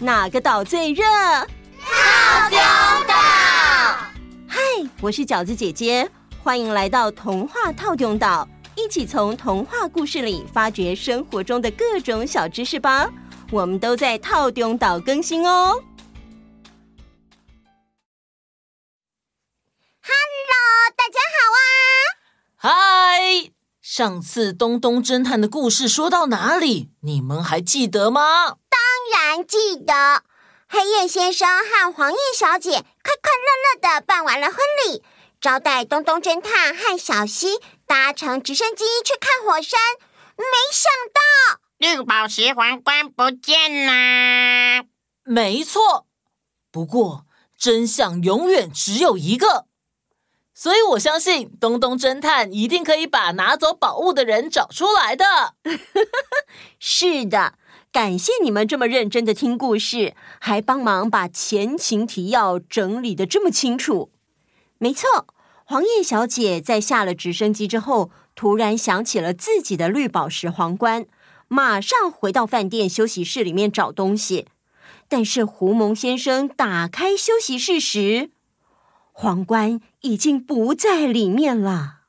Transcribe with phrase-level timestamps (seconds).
[0.00, 1.04] 哪个岛最热？
[1.78, 2.58] 套丢
[3.06, 3.14] 岛。
[4.48, 4.60] 嗨，
[5.00, 6.10] 我是饺子姐姐，
[6.42, 13.08] 欢迎来到童话套丢岛，一起从童话故事里发掘生活中的各种小知识吧。
[13.52, 15.80] 我们都在套丢岛更新哦。
[20.02, 22.74] Hello，大家好啊！
[22.74, 26.90] 嗨，上次东东侦探的故事说到哪里？
[27.02, 28.56] 你们还记得吗？
[29.12, 30.22] 当然记得，
[30.66, 35.02] 黑燕先生和黄燕小姐快快乐乐的办完了婚礼，
[35.40, 39.78] 招待东东侦探和小西搭乘直升机去看火山。
[40.36, 44.84] 没想到绿宝石皇冠不见啦！
[45.24, 46.06] 没错，
[46.70, 47.26] 不过
[47.58, 49.66] 真相永远只有一个，
[50.54, 55.54] 所以我相信东东侦探一定可以把拿走宝物的人找出来的。
[56.80, 57.58] 是的。
[57.94, 64.10] 感谢你们这么认真的听故事，还帮忙把前情提要整理的这么清楚。
[64.78, 65.28] 没错，
[65.64, 71.06] 黄燕小姐在下了直升机之后，突然想起了自己的绿宝石皇冠，
[71.46, 74.48] 马上回到饭店休息室里面找东西。
[75.08, 78.30] 但是狐獴先生打开休息室时，
[79.12, 82.00] 皇冠已经不在里面了。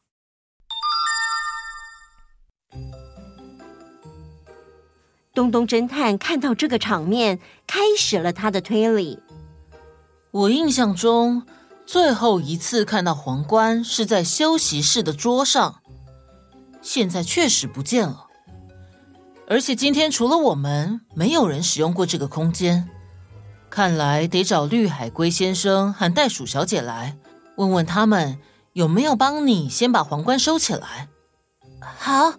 [5.36, 9.20] 东东侦探看到这个场面，开始了他的推理。
[10.32, 11.44] 我印象中，
[11.86, 15.82] 最后一次看到皇冠是在休息室的桌上，
[16.82, 18.28] 现在确实不见了。
[19.48, 22.90] 而且今天除了我们，没有人使用过这个空间。
[23.70, 27.18] 看来得找绿海龟先生和袋鼠小姐来，
[27.58, 28.40] 问问他们
[28.72, 31.10] 有没有帮你先把皇冠收起来。
[31.82, 32.36] 好。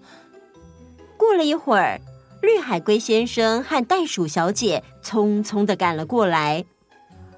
[1.18, 2.00] 过了一会儿。
[2.42, 6.64] 绿海龟先生和袋鼠小姐匆匆的赶了过来。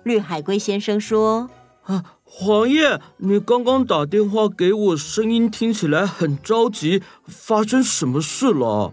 [0.02, 1.48] 绿海龟先生说
[1.84, 8.92] ：“啊，黄叶，你刚刚打电话给我，声音听起来很着急，发生什么事了？”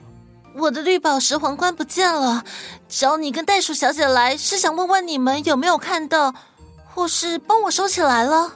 [0.57, 2.45] 我的绿宝石皇冠不见了，
[2.87, 6.33] 找你跟袋鼠小姐来是想问问你们有没有看到，
[6.85, 8.53] 或是帮我收起来了。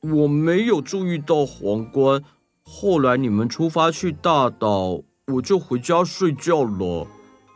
[0.00, 2.22] 我没有注意到皇冠，
[2.64, 5.02] 后来你们出发去大岛。
[5.28, 7.06] 我就回家睡觉了。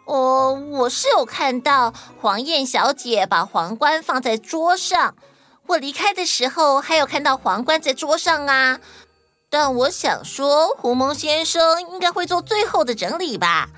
[0.05, 5.15] 哦，我是有看到黄燕小姐把皇冠放在桌上，
[5.69, 8.78] 我离开的时候还有看到皇冠在桌上啊。
[9.49, 13.69] 但我想说，胡蒙先生应该会做最后的整理吧。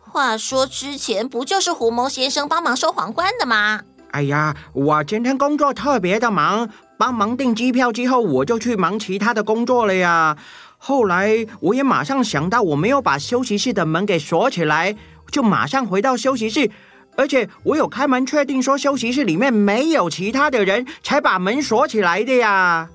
[0.00, 3.82] 话说之前不就是胡蒙先生帮忙收皇冠的吗？
[4.12, 10.38] 哎呀，我今天工作特别的忙，帮忙订机票之后，我就去忙其他的工作了呀。
[10.86, 14.96] 后来我也马上想到，我没有把休息室的门给锁起来，
[15.32, 16.70] 就马上回到休息室，
[17.16, 22.88] 而且我有开门确定说休息室里面没有其他的人，才把门锁起来的呀。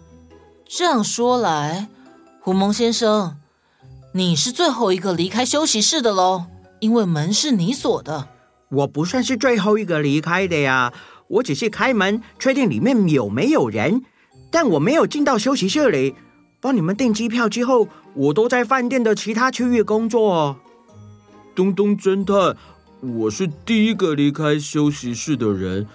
[0.66, 1.90] 这样说来，
[2.40, 3.35] 狐獴先生，
[4.13, 6.46] 你是最后一个离开休息室的喽，
[6.80, 8.30] 因为门是你锁的。
[8.69, 10.94] 我不算是最后一个离开的呀，
[11.28, 14.01] 我只是开门确定里面有没有人，
[14.50, 16.16] 但我没有进到休息室里。
[16.62, 20.56] 帮你们订机票之后，我都在饭店的其他区域工作。
[21.56, 22.56] 东东侦探，
[23.02, 25.88] 我是第一个离开休息室的人。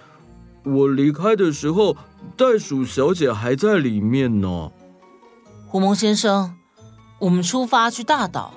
[0.65, 1.95] 我离开的时候，
[2.35, 4.69] 袋鼠小姐还在里面呢。
[5.67, 6.53] 狐獴先生，
[7.19, 8.55] 我们出发去大岛，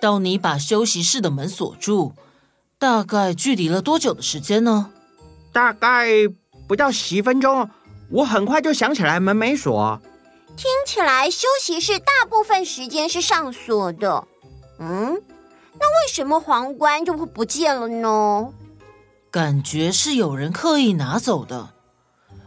[0.00, 2.14] 到你把休息室的门锁住，
[2.78, 4.90] 大概距离了多久的时间呢？
[5.52, 6.08] 大概
[6.66, 7.68] 不到十分钟。
[8.08, 10.00] 我很快就想起来门没锁。
[10.60, 14.28] 听起来休息室大部分时间是上锁的，
[14.78, 15.22] 嗯，
[15.78, 18.52] 那为什么皇冠就会不见了呢？
[19.30, 21.70] 感觉是有人刻意拿走的，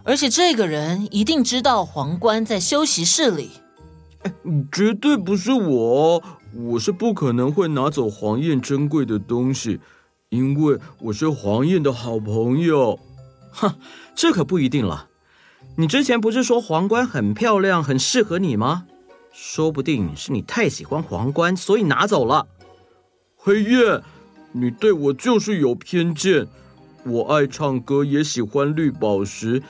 [0.03, 3.49] 而且这个人一定知道皇冠在休息室里。
[4.71, 9.79] 绝对不是我，我是不可能会拿走黄燕珍贵的东西，
[10.29, 12.99] 因为我是黄燕的好朋友。
[13.51, 13.73] 哼，
[14.13, 15.09] 这可不一定了。
[15.75, 18.85] 你之前不是说皇冠很漂亮，很适合你吗？
[19.31, 22.45] 说不定是你太喜欢皇冠，所以拿走了。
[23.35, 24.03] 黑燕，
[24.51, 26.47] 你对我就是有偏见。
[27.05, 29.63] 我爱唱歌，也喜欢绿宝石，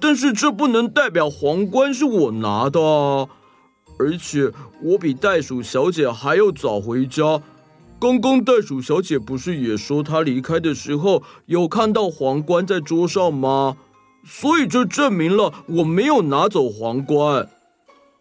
[0.00, 3.28] 但是这不能代表皇冠是我拿的啊。
[3.98, 4.50] 而且
[4.82, 7.42] 我比袋鼠小姐还要早回家。
[8.00, 13.76] 刚刚袋鼠小姐不是也说她离开的时候有看到皇冠在桌上吗？
[14.26, 17.48] 所以这证明了我没有拿走皇冠。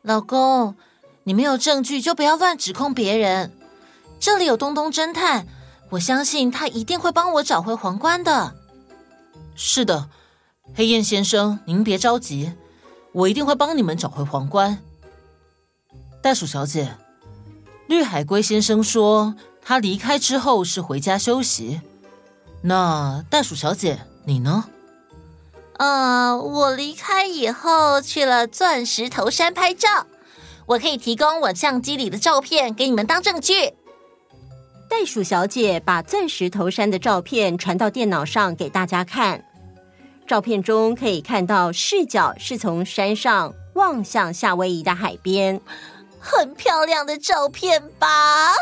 [0.02, 0.76] 老公，
[1.24, 3.52] 你没有证据就不要乱指控别人。
[4.20, 5.48] 这里有东东侦探，
[5.92, 8.56] 我相信他一定会帮我找回皇冠的。
[9.56, 10.10] 是的，
[10.74, 12.54] 黑燕先生，您别着急，
[13.12, 14.80] 我一定会帮你们找回皇冠。
[16.22, 16.96] 袋鼠小姐，
[17.88, 21.82] 绿海龟先生说他离开之后是回家休息。
[22.62, 24.66] 那袋鼠小姐，你呢？
[25.80, 30.06] 呃，我离开以后去了钻石头山拍照，
[30.66, 33.74] 我可以提供我相机里的照片给你们当证据。
[34.90, 39.46] 袋鼠小姐把钻石头山的照片传到电脑上给大家看，
[40.28, 45.62] 照片中可以看到视角是从山上望向夏威夷的海边。
[46.22, 48.54] 很漂亮的照片吧？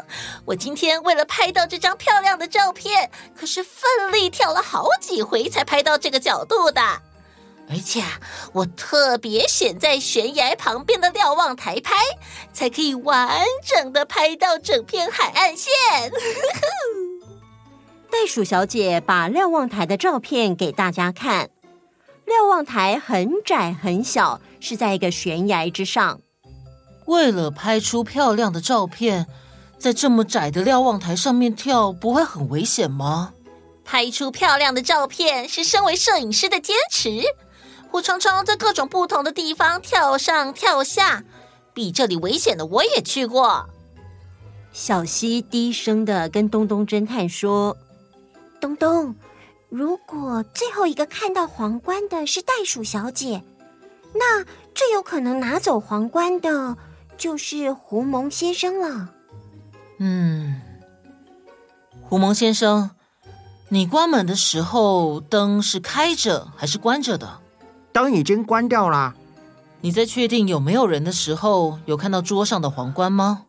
[0.45, 6.81] 我今天为了拍到这张漂亮的照片，可是奋力跳了好几回才拍到这个角度的。
[7.69, 8.19] 而且啊
[8.53, 11.95] 我特别选在悬崖旁边的瞭望台拍，
[12.53, 15.71] 才可以完整的拍到整片海岸线。
[18.09, 21.49] 袋鼠小姐把瞭望台的照片给大家看，
[22.25, 26.21] 瞭望台很窄很小，是在一个悬崖之上。
[27.05, 29.27] 为了拍出漂亮的照片，
[29.77, 33.33] 在这么窄的瞭望台上面跳，不会很危险吗？
[33.83, 37.21] 拍出漂亮的照片是身为摄影师的坚持。
[37.91, 41.23] 我常常在各种不同的地方跳上跳下，
[41.73, 43.69] 比这里危险的我也去过。
[44.71, 47.75] 小溪低声的跟东东侦探说
[48.61, 49.15] ：“东东，
[49.69, 53.41] 如果最后一个看到皇冠的是袋鼠小姐，
[54.13, 54.43] 那
[54.75, 56.77] 最有可能拿走皇冠的。”
[57.17, 59.09] 就是狐獴先生了。
[59.97, 60.61] 嗯，
[62.03, 62.91] 狐獴先生，
[63.69, 67.39] 你关门的时候灯是开着还是关着的？
[67.97, 69.15] 灯已经关掉了。
[69.81, 73.45] 你在确定有没有人的时候，有看到桌上的皇冠吗？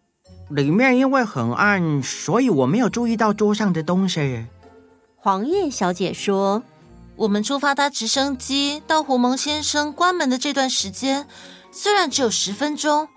[0.48, 4.46] 里面因为很暗，所以我没有注意到桌上的东西。
[5.16, 6.62] 黄叶小姐说
[7.16, 11.26] ：“我们出发搭直升机到狐蒙先生关门的这段时间，
[11.70, 13.08] 虽然只有十分钟。”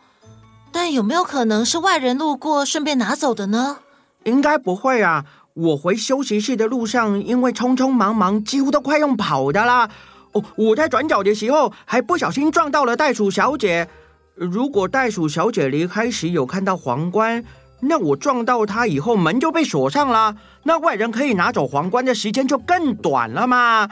[0.73, 3.77] 但有没有可能是外人路过顺便拿走的呢？
[4.25, 5.25] 应该不会啊！
[5.53, 9.89] 我回休息室的路上，因为匆匆忙忙，几乎都快用跑的啦。
[10.33, 13.87] 哦，我在转角的时候还不小心撞到了袋鼠小姐。
[14.35, 17.43] 如果袋鼠小姐离开时有看到皇冠，
[17.81, 23.89] 那我撞到她以后门就被锁上了，那外人可以拿走皇冠的时间就更短了嘛。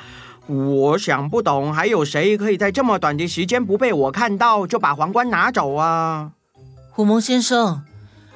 [0.48, 6.32] 我想不懂，还有谁可以在这么短的时间不被我看到就把皇冠拿走啊？
[6.92, 7.84] 狐獴先生，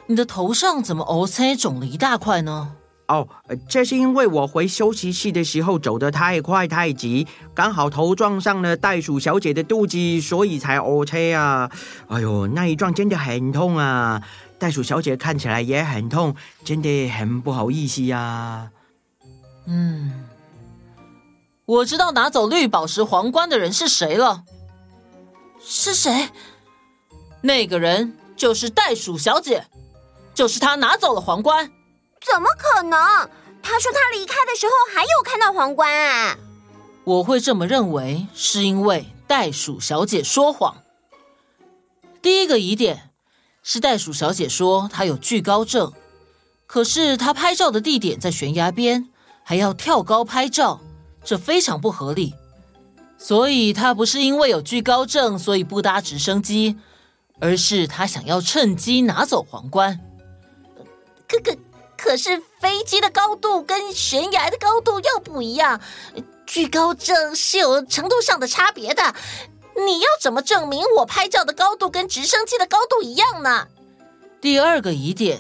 [0.08, 2.74] 你的头上怎么乌青肿了一大块呢？
[3.08, 3.28] 哦，
[3.68, 11.70] 这是因为我回休息室的时候走得太快太急，刚好头撞上了袋鼠小姐的肚子，所以才乌青啊！
[12.08, 14.22] 哎呦，那一撞真的很痛啊！
[14.58, 18.72] 袋鼠小姐看起来也很痛，真的很不好意思呀、
[19.68, 20.26] 嗯，
[21.66, 24.44] 我知道拿走绿宝石皇冠的人是谁了。
[25.62, 26.30] 是谁？
[27.42, 28.18] 那个人。
[28.36, 29.68] 就是袋鼠小姐，
[30.34, 31.70] 就是她拿走了皇冠。
[32.32, 33.00] 怎么可能？
[33.62, 36.38] 他说他离开的时候还有看到皇冠啊！
[37.06, 40.78] 我会这么认为，是因为袋鼠小姐说谎。
[42.22, 43.10] 第一个疑点
[43.62, 45.92] 是袋鼠小姐说她有惧高症，
[46.66, 49.10] 可是她拍照的地点在悬崖边，
[49.44, 50.82] 还要跳高拍照，
[51.24, 52.34] 这非常不合理。
[53.18, 56.78] 所以她不是因为有惧高症，所以不搭直升机。
[57.40, 60.00] 而是她想要趁机拿走皇冠。
[61.28, 61.56] 可可
[62.04, 65.80] 可是飞机的高度跟悬崖的高度又不一样，
[66.46, 69.16] 惧高症是有程度上的差别的。
[69.74, 73.70] 你要怎么证明我拍照的高度跟直升机的高度一样呢？
[74.42, 75.40] 第二个疑点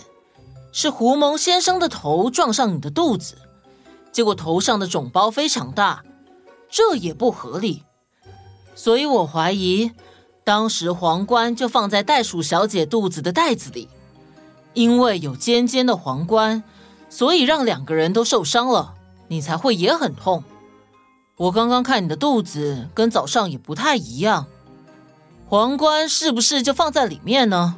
[0.71, 3.35] 是狐獴先生的头撞上你的肚子，
[4.13, 6.05] 结果头上的肿包非常大，
[6.69, 7.83] 这也不合理。
[8.73, 9.91] 所以我怀疑。
[10.45, 13.89] 当时皇冠就放在袋鼠小姐肚子的袋子里，
[14.73, 16.63] 因为有尖尖的皇冠，
[17.09, 18.95] 所以让两个人都受伤了，
[19.27, 20.43] 你才会也很痛。
[21.37, 24.47] 我刚刚看你的肚子跟早上也不太一样，
[25.47, 27.77] 皇冠是不是就放在里面呢？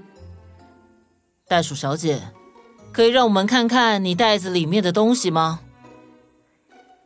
[1.47, 2.21] 袋鼠小姐，
[2.91, 5.61] 可以让我们看看你袋子里面的东西吗？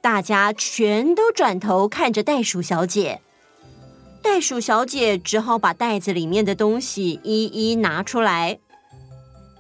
[0.02, 3.22] 大家全都转头看着袋鼠小姐。
[4.22, 8.60] 袋鼠小姐只好把袋子里面的东西一一拿出来，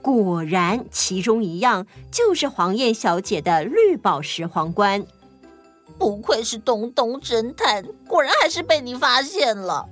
[0.02, 5.06] 果然其中一样就是黄燕小姐的绿宝石皇冠。
[5.98, 9.86] 不愧是东东侦探，果然还是被你发现了。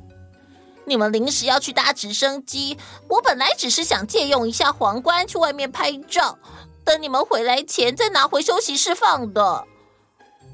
[0.85, 2.77] 你们临时要去搭直升机，
[3.09, 6.39] 我本来只是想借用一下皇冠去外面拍照，
[6.85, 9.65] 等你们回来前再拿回休息室放的。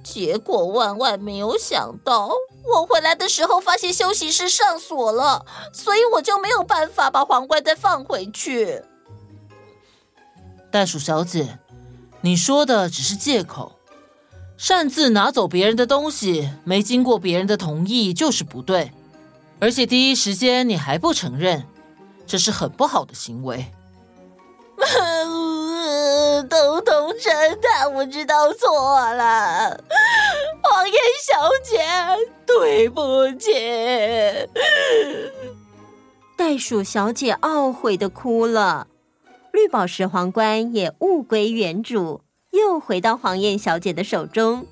[0.03, 2.31] 结果万万没有想到，
[2.73, 8.81] 我回来的时候发现休息室上锁了，所以我就没有办法把皇冠再放回去。
[10.73, 11.59] 袋鼠小姐，
[12.21, 13.73] 你说的只是借口，
[14.57, 18.91] 擅自拿走别人的东西，没经过别人的同意就是不对，
[19.59, 21.67] 而且第一时间你还不承认，
[22.25, 23.67] 这是很不好的行为。
[26.49, 29.79] 彤彤侦探，我知道错了，
[30.63, 31.85] 黄燕小姐，
[32.47, 33.51] 对不起。
[36.35, 38.87] 袋鼠小姐懊悔的哭了。
[39.53, 44.65] 绿宝石皇冠也物归原主，又回到黄燕小姐的手中。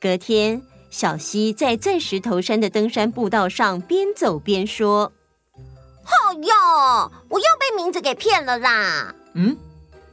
[0.00, 0.60] 隔天，
[0.90, 5.12] 小溪在钻石头山的登山步道上边走边说
[6.02, 9.56] ：“哦哟，我又被名字给骗了啦！”“嗯，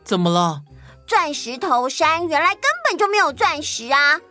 [0.03, 0.61] 怎么了
[1.07, 4.21] ？”“钻石头山原来根本就没有钻石啊！”“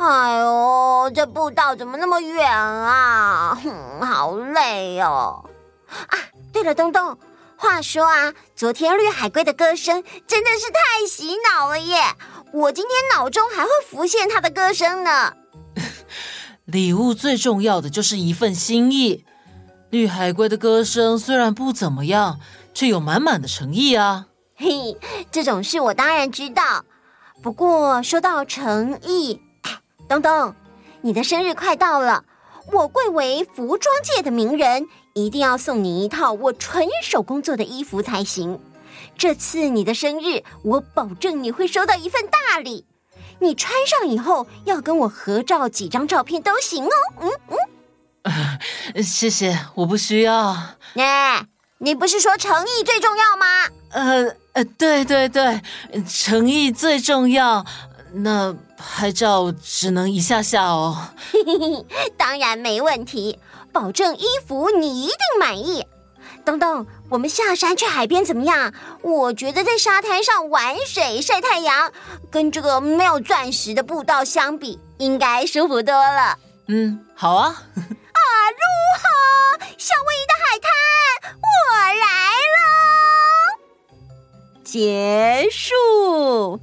[0.00, 3.54] 哎呦，这步道怎么那么远啊？
[3.62, 5.44] 哼，好累哦
[6.08, 6.18] ！”“啊，
[6.50, 7.14] 对了，东东。”
[7.56, 11.96] 话说啊，昨天绿海龟的歌声真的是太洗脑了耶！
[12.52, 15.32] 我今天脑中还会浮现它的歌声呢。
[16.66, 19.24] 礼物最重要的就是一份心意。
[19.90, 22.38] 绿海龟的歌声虽然不怎么样，
[22.74, 24.26] 却有满满的诚意啊。
[24.56, 24.96] 嘿，
[25.30, 26.84] 这种事我当然知道。
[27.42, 30.54] 不过说到诚意，哎，东东，
[31.02, 32.24] 你的生日快到了，
[32.72, 34.86] 我贵为服装界的名人。
[35.16, 38.60] 一定要送你一套我纯手工做的衣服才行。
[39.16, 42.84] 这次你的生日，我保证你会收到一份大礼。
[43.40, 46.90] 你穿上以后要跟我合照几张照片都行哦。
[47.22, 48.58] 嗯嗯、
[48.94, 50.54] 呃， 谢谢，我不需要。
[50.96, 51.46] 哎，
[51.78, 53.46] 你不是说诚意最重要吗？
[53.92, 55.62] 呃呃，对对对，
[56.06, 57.64] 诚意最重要。
[58.12, 61.08] 那拍照只能一下下哦。
[62.16, 63.38] 当然没问题。
[63.72, 65.86] 保证衣服你一定满意。
[66.46, 68.72] 东东，我们下山去海边怎么样？
[69.02, 71.92] 我觉得在沙滩上玩水晒太阳，
[72.30, 76.38] 跟这个没有钻石的步道相比，应该舒服多了。
[76.68, 77.48] 嗯，好啊。
[77.76, 78.20] 啊，
[78.50, 78.62] 如
[79.02, 79.66] 何？
[79.76, 80.70] 夏威夷的海滩，
[81.34, 81.44] 我
[82.00, 82.06] 来
[82.54, 82.58] 了。
[84.64, 86.58] 结束。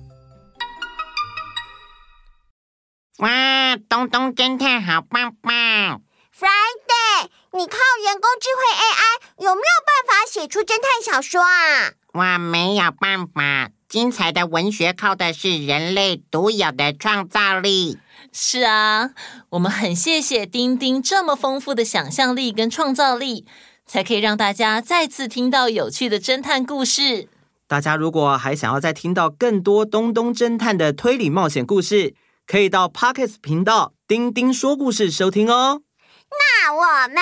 [3.23, 6.01] 哇，东东侦探好棒棒
[6.37, 11.93] ！Friday，你靠人工智慧 AI 有没有办法写出侦探小说啊？
[12.11, 13.69] 我没有办法。
[13.87, 17.97] 精彩的文学靠的是人类独有的创造力。
[18.33, 19.11] 是啊，
[19.51, 23.45] 我们很谢谢丁丁这么丰富的想象力跟创造力，
[23.85, 27.29] 才可以让大家再次听到有趣的侦探故事。
[27.69, 35.81] 大家如果还想要再听到更多东东侦探的推理冒险故事，可以到 Podcast 频道“丁丁说故事”收听哦。
[36.29, 37.17] 那我们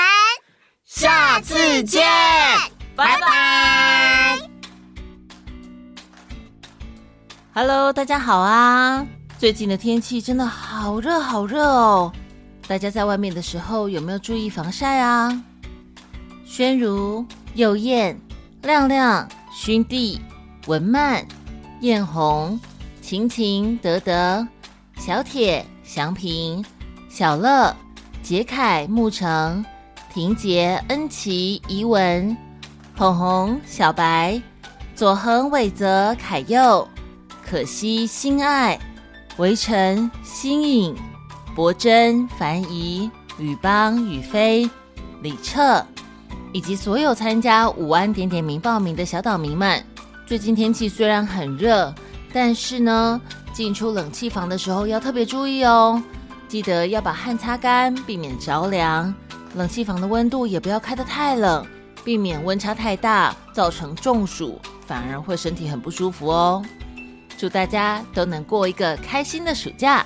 [0.83, 2.03] 下次见，
[2.95, 4.39] 拜拜。
[7.53, 9.05] Hello，大家好啊！
[9.37, 12.11] 最近的天气真的好热好热哦，
[12.67, 15.43] 大家在外面的时候有没有注意防晒啊？
[16.45, 18.19] 宣如、幼燕、
[18.63, 20.19] 亮亮、勋弟、
[20.67, 21.25] 文曼、
[21.81, 22.59] 艳红、
[23.01, 24.47] 晴晴、德德、
[25.03, 26.63] 小铁、祥平、
[27.09, 27.75] 小乐。
[28.21, 29.65] 杰凯、沐橙、
[30.13, 32.37] 婷杰、恩琪、怡文、
[32.95, 34.39] 捧红、小白、
[34.93, 36.87] 佐恒、伟泽、凯佑、
[37.43, 38.79] 可惜、心爱、
[39.37, 40.95] 围城、新颖、
[41.55, 44.69] 博真、樊怡、宇邦、宇飞、
[45.23, 45.83] 李彻，
[46.53, 49.83] 以及所有参加午安点点名报名的小岛民们。
[50.27, 51.91] 最近天气虽然很热，
[52.33, 53.19] 但是呢，
[53.53, 56.01] 进出冷气房的时候要特别注意哦。
[56.47, 59.13] 记得要把汗擦干，避免着凉。
[59.55, 61.65] 冷气房的温度也不要开得太冷，
[62.03, 66.63] 避免温差太大造成中暑，反而会身体很不舒服哦。
[67.37, 70.05] 祝大家都能过一个开心的暑假。